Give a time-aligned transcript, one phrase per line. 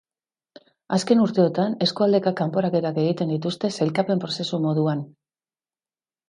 [0.95, 5.07] Azken urteotan, eskualdeka kanporaketak egiten dituzte sailkapen prozesu moduan.